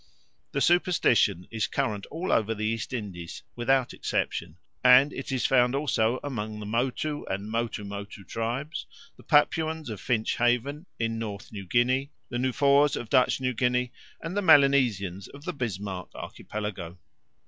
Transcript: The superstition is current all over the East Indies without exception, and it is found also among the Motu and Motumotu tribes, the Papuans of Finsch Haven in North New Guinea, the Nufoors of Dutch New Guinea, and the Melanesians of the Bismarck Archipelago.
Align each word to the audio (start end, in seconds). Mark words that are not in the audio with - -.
The 0.51 0.61
superstition 0.61 1.47
is 1.51 1.67
current 1.67 2.07
all 2.07 2.31
over 2.31 2.55
the 2.55 2.65
East 2.65 2.91
Indies 2.91 3.43
without 3.55 3.93
exception, 3.93 4.57
and 4.83 5.13
it 5.13 5.31
is 5.31 5.45
found 5.45 5.75
also 5.75 6.19
among 6.23 6.59
the 6.59 6.65
Motu 6.65 7.23
and 7.29 7.51
Motumotu 7.53 8.25
tribes, 8.27 8.87
the 9.15 9.21
Papuans 9.21 9.91
of 9.91 10.01
Finsch 10.01 10.37
Haven 10.37 10.87
in 10.97 11.19
North 11.19 11.51
New 11.51 11.67
Guinea, 11.67 12.09
the 12.29 12.39
Nufoors 12.39 12.95
of 12.95 13.11
Dutch 13.11 13.39
New 13.39 13.53
Guinea, 13.53 13.91
and 14.19 14.35
the 14.35 14.41
Melanesians 14.41 15.27
of 15.27 15.45
the 15.45 15.53
Bismarck 15.53 16.09
Archipelago. 16.15 16.97